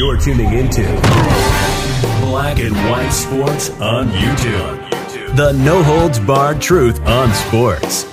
[0.00, 0.80] You're tuning into
[2.22, 5.36] Black and White Sports on YouTube.
[5.36, 8.04] The no holds barred truth on sports.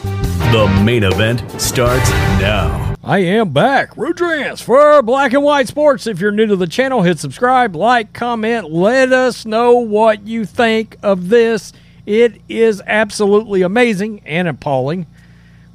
[0.52, 2.10] The main event starts
[2.42, 2.94] now.
[3.06, 3.92] I am back.
[3.92, 6.08] Rudrance for Black and White Sports.
[6.08, 8.70] If you're new to the channel, hit subscribe, like, comment.
[8.70, 11.72] Let us know what you think of this.
[12.06, 15.08] It is absolutely amazing and appalling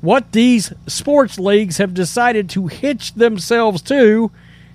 [0.03, 4.31] what these sports leagues have decided to hitch themselves to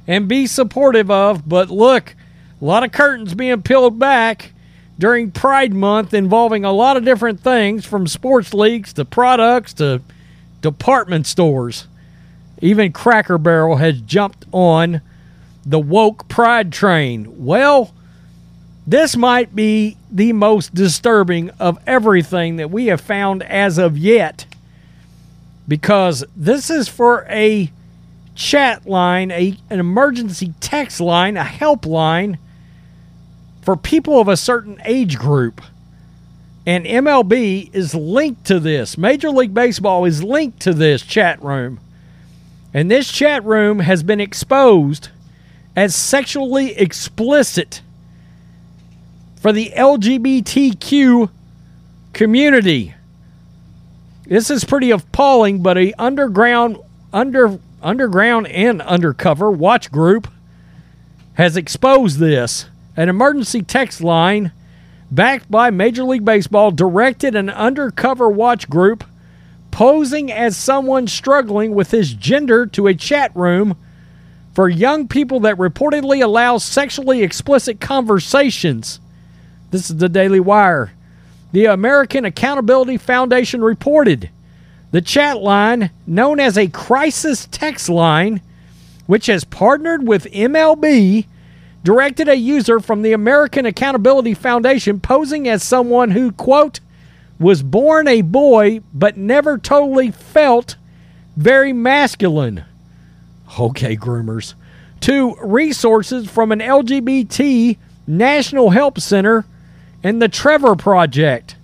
[0.07, 1.47] and be supportive of.
[1.47, 2.15] But look,
[2.61, 4.53] a lot of curtains being peeled back
[4.97, 10.01] during Pride Month involving a lot of different things from sports leagues to products to
[10.61, 11.87] department stores.
[12.61, 15.01] Even Cracker Barrel has jumped on
[15.65, 17.45] the woke pride train.
[17.45, 17.93] Well,
[18.87, 24.45] this might be the most disturbing of everything that we have found as of yet
[25.67, 27.69] because this is for a
[28.37, 32.37] chat line, a, an emergency text line, a helpline
[33.63, 35.61] for people of a certain age group.
[36.65, 38.97] And MLB is linked to this.
[38.97, 41.79] Major League Baseball is linked to this chat room.
[42.73, 45.09] And this chat room has been exposed
[45.75, 47.81] as sexually explicit
[49.37, 51.29] for the LGBTQ
[52.13, 52.93] community.
[54.25, 56.77] This is pretty appalling, but a underground
[57.13, 60.27] under underground and undercover watch group
[61.35, 62.65] has exposed this.
[62.97, 64.51] An emergency text line
[65.09, 69.05] backed by Major League Baseball directed an undercover watch group
[69.71, 73.77] posing as someone struggling with his gender to a chat room
[74.53, 78.99] for young people that reportedly allows sexually explicit conversations.
[79.71, 80.91] This is the Daily Wire.
[81.53, 84.29] The American Accountability Foundation reported
[84.91, 88.41] the chat line, known as a crisis text line,
[89.05, 91.25] which has partnered with MLB,
[91.83, 96.79] directed a user from the American Accountability Foundation posing as someone who, quote,
[97.39, 100.75] was born a boy but never totally felt
[101.35, 102.65] very masculine.
[103.59, 104.55] Okay, groomers.
[105.01, 107.77] To resources from an LGBT
[108.07, 109.45] National Help Center
[110.03, 111.56] and the Trevor Project.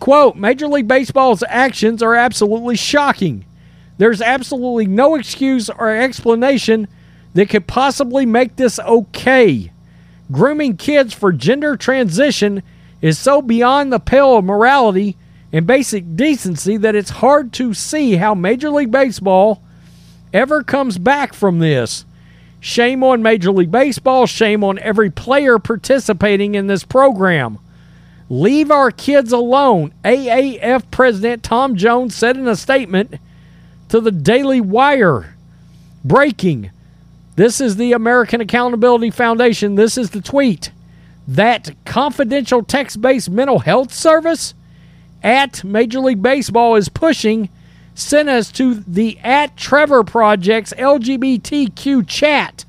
[0.00, 3.44] Quote Major League Baseball's actions are absolutely shocking.
[3.98, 6.88] There's absolutely no excuse or explanation
[7.34, 9.70] that could possibly make this okay.
[10.32, 12.62] Grooming kids for gender transition
[13.02, 15.16] is so beyond the pale of morality
[15.52, 19.62] and basic decency that it's hard to see how Major League Baseball
[20.32, 22.06] ever comes back from this.
[22.58, 24.26] Shame on Major League Baseball.
[24.26, 27.58] Shame on every player participating in this program.
[28.30, 29.92] Leave our kids alone.
[30.04, 33.16] AAF President Tom Jones said in a statement
[33.88, 35.34] to the Daily Wire
[36.04, 36.70] Breaking.
[37.34, 39.74] This is the American Accountability Foundation.
[39.74, 40.70] This is the tweet.
[41.26, 44.54] That confidential text based mental health service
[45.24, 47.48] at Major League Baseball is pushing
[47.96, 52.64] sent us to the at Trevor Project's LGBTQ chat,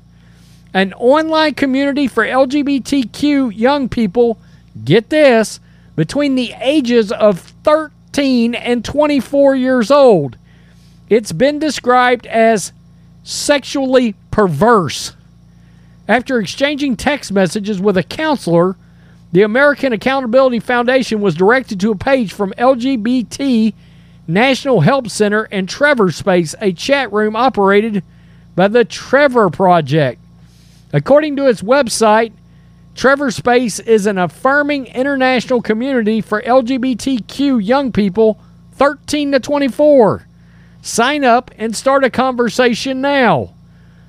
[0.74, 4.38] an online community for LGBTQ young people.
[4.84, 5.60] Get this
[5.96, 10.36] between the ages of 13 and 24 years old.
[11.08, 12.72] It's been described as
[13.22, 15.14] sexually perverse.
[16.08, 18.76] After exchanging text messages with a counselor,
[19.30, 23.72] the American Accountability Foundation was directed to a page from LGBT
[24.26, 28.02] National Help Center and Trevor Space, a chat room operated
[28.54, 30.20] by the Trevor Project.
[30.92, 32.32] According to its website,
[32.94, 38.38] Trevor Space is an affirming international community for LGBTQ young people
[38.72, 40.26] 13 to 24.
[40.82, 43.54] Sign up and start a conversation now.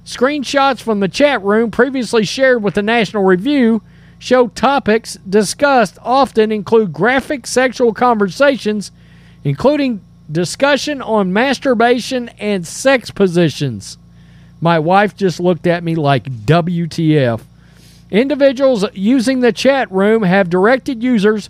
[0.06, 3.82] Screenshots from the chat room previously shared with the National Review
[4.20, 8.92] show topics discussed often include graphic sexual conversations,
[9.44, 13.98] including discussion on masturbation and sex positions.
[14.60, 17.42] My wife just looked at me like WTF.
[18.14, 21.50] Individuals using the chat room have directed users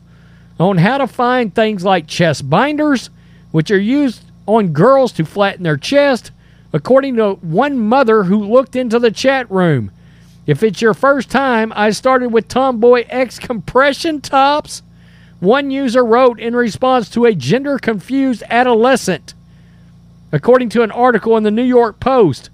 [0.58, 3.10] on how to find things like chest binders,
[3.52, 6.32] which are used on girls to flatten their chest,
[6.72, 9.92] according to one mother who looked into the chat room.
[10.48, 14.84] If it's your first time, I started with Tomboy X compression tops.
[15.42, 19.34] One user wrote in response to a gender confused adolescent.
[20.32, 22.50] According to an article in the New York Post,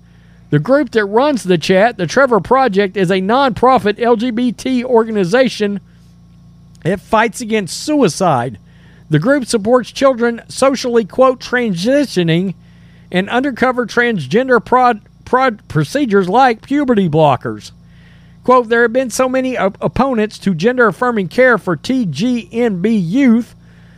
[0.50, 5.80] the group that runs the chat, the Trevor Project, is a nonprofit LGBT organization.
[6.84, 8.58] It fights against suicide.
[9.10, 12.56] The group supports children socially, quote, transitioning
[13.12, 17.72] and undercover transgender prod, prod procedures like puberty blockers.
[18.44, 23.56] Quote, there have been so many op- opponents to gender affirming care for TGNB youth.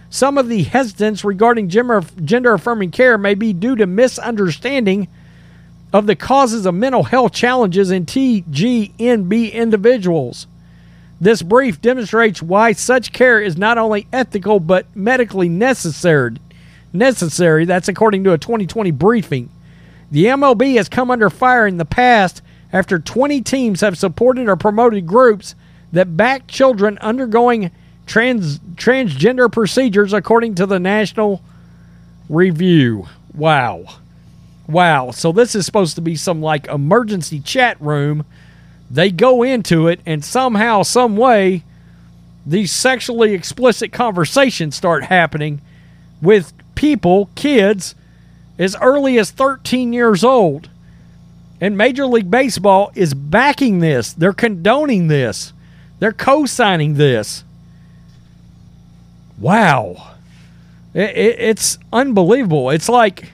[0.10, 5.08] Some of the hesitance regarding gender affirming care may be due to misunderstanding
[5.94, 10.48] of the causes of mental health challenges in TGNB individuals.
[11.20, 16.38] This brief demonstrates why such care is not only ethical but medically necessary.
[16.94, 19.50] Necessary, that's according to a 2020 briefing.
[20.10, 22.42] The MLB has come under fire in the past
[22.74, 25.56] after 20 teams have supported or promoted groups
[25.92, 27.72] that back children undergoing
[28.06, 31.42] trans, transgender procedures, according to the National
[32.30, 33.08] Review.
[33.34, 33.86] Wow.
[34.68, 35.12] Wow.
[35.12, 38.26] So this is supposed to be some like emergency chat room.
[38.90, 41.64] They go into it, and somehow, some way,
[42.46, 45.62] these sexually explicit conversations start happening
[46.22, 47.96] with people, kids,
[48.60, 50.70] as early as 13 years old.
[51.62, 54.14] And Major League Baseball is backing this.
[54.14, 55.54] They're condoning this.
[56.00, 57.44] They're co signing this.
[59.38, 60.16] Wow.
[60.94, 62.72] It, it, it's unbelievable.
[62.72, 63.32] It's like,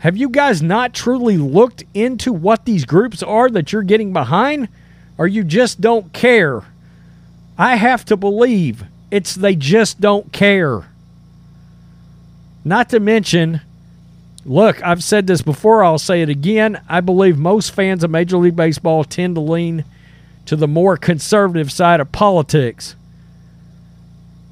[0.00, 4.68] have you guys not truly looked into what these groups are that you're getting behind?
[5.16, 6.62] Or you just don't care?
[7.58, 10.88] I have to believe it's they just don't care.
[12.64, 13.60] Not to mention,
[14.44, 16.80] Look, I've said this before, I'll say it again.
[16.88, 19.84] I believe most fans of Major League Baseball tend to lean
[20.46, 22.96] to the more conservative side of politics.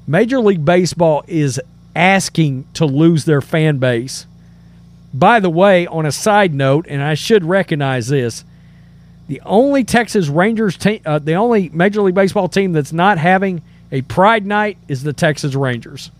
[0.05, 1.59] Major League Baseball is
[1.95, 4.27] asking to lose their fan base.
[5.13, 8.43] By the way, on a side note, and I should recognize this,
[9.27, 13.61] the only Texas Rangers team, uh, the only Major League Baseball team that's not having
[13.91, 16.11] a Pride Night is the Texas Rangers.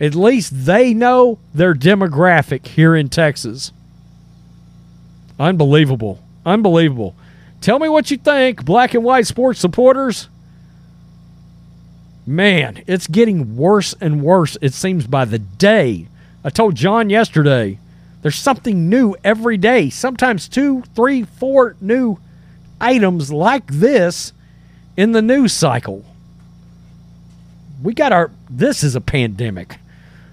[0.00, 3.72] At least they know their demographic here in Texas.
[5.38, 6.22] Unbelievable.
[6.46, 7.14] Unbelievable.
[7.60, 10.28] Tell me what you think, black and white sports supporters.
[12.26, 16.06] Man, it's getting worse and worse, it seems, by the day.
[16.44, 17.78] I told John yesterday
[18.22, 22.18] there's something new every day, sometimes two, three, four new
[22.80, 24.32] items like this
[24.96, 26.04] in the news cycle.
[27.82, 29.78] We got our, this is a pandemic.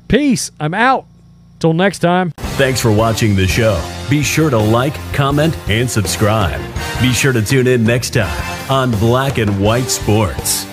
[0.08, 0.52] Peace.
[0.60, 1.06] I'm out.
[1.60, 2.32] Till next time.
[2.38, 3.82] Thanks for watching the show.
[4.10, 6.62] Be sure to like, comment, and subscribe.
[7.02, 10.68] Be sure to tune in next time on Black and White Sports.